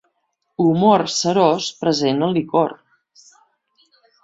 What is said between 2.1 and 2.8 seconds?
al licor.